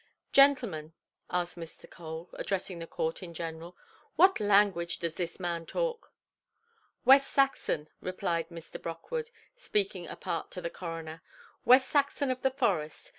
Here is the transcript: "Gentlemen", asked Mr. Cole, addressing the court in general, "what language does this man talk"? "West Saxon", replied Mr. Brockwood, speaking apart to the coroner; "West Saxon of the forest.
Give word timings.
"Gentlemen", 0.33 0.93
asked 1.29 1.57
Mr. 1.59 1.87
Cole, 1.87 2.31
addressing 2.33 2.79
the 2.79 2.87
court 2.87 3.21
in 3.21 3.35
general, 3.35 3.77
"what 4.15 4.39
language 4.39 4.97
does 4.97 5.13
this 5.13 5.39
man 5.39 5.67
talk"? 5.67 6.11
"West 7.05 7.29
Saxon", 7.31 7.87
replied 7.99 8.49
Mr. 8.49 8.81
Brockwood, 8.81 9.29
speaking 9.55 10.07
apart 10.07 10.49
to 10.53 10.59
the 10.59 10.71
coroner; 10.71 11.21
"West 11.65 11.87
Saxon 11.87 12.31
of 12.31 12.41
the 12.41 12.49
forest. 12.49 13.09